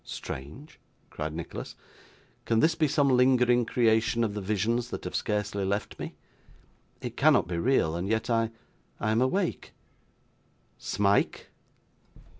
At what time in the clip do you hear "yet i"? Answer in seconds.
8.09-8.49